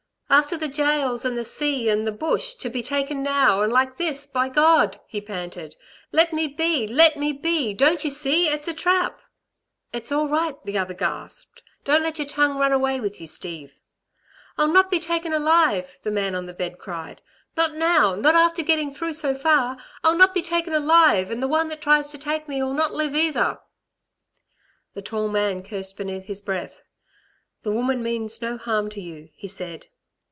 "After 0.33 0.55
the 0.55 0.69
gaols, 0.69 1.25
'n 1.25 1.35
the 1.35 1.43
sea, 1.43 1.89
'n 1.89 2.05
the 2.05 2.11
bush, 2.13 2.53
to 2.53 2.69
be 2.69 2.81
taken 2.81 3.21
now 3.21 3.59
and 3.59 3.73
like 3.73 3.97
this, 3.97 4.25
by 4.25 4.47
God" 4.47 4.97
he 5.09 5.19
panted. 5.19 5.75
"Let 6.13 6.31
me 6.31 6.47
be! 6.47 6.87
Let 6.87 7.17
me 7.17 7.33
be, 7.33 7.73
don't 7.73 8.01
you 8.05 8.09
see 8.09 8.47
it's 8.47 8.69
a 8.69 8.73
trap!" 8.73 9.21
"It's 9.91 10.09
all 10.09 10.29
right," 10.29 10.55
the 10.63 10.77
other 10.77 10.93
gasped. 10.93 11.63
"Don't 11.83 12.01
let 12.01 12.17
your 12.17 12.29
tongue 12.29 12.57
run 12.57 12.71
away 12.71 13.01
with 13.01 13.19
you, 13.19 13.27
Steve." 13.27 13.75
"I'll 14.57 14.69
not 14.69 14.89
be 14.89 15.01
taken 15.01 15.33
alive," 15.33 15.99
the 16.01 16.11
man 16.11 16.33
on 16.33 16.45
the 16.45 16.53
bed 16.53 16.79
cried. 16.79 17.21
"Not 17.57 17.73
now, 17.73 18.15
not 18.15 18.33
after 18.33 18.63
getting 18.63 18.93
through 18.93 19.13
so 19.15 19.35
far, 19.35 19.75
I'll 20.01 20.15
not 20.17 20.33
be 20.33 20.41
taken 20.41 20.71
alive, 20.73 21.29
'n 21.29 21.41
the 21.41 21.47
one 21.49 21.67
that 21.67 21.81
tries 21.81 22.07
to 22.11 22.17
take 22.17 22.47
me'll 22.47 22.73
not 22.73 22.93
live 22.93 23.15
either." 23.17 23.59
The 24.93 25.01
tall 25.01 25.27
man 25.27 25.61
cursed 25.61 25.97
beneath 25.97 26.23
his 26.27 26.41
breath. 26.41 26.81
"The 27.63 27.71
woman 27.73 28.01
means 28.01 28.41
no 28.41 28.57
harm 28.57 28.89
to 28.91 29.01
you," 29.01 29.27
he 29.35 29.49
said. 29.49 29.87